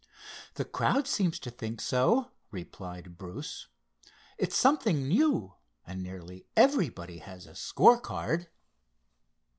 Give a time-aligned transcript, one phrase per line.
[0.55, 3.67] "The crowd seems to think so," replied Bruce.
[4.39, 5.53] "It's something new,
[5.85, 8.47] and nearly everybody has a score card."